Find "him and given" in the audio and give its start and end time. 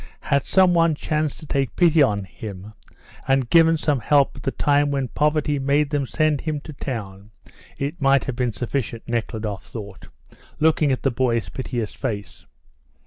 2.23-3.77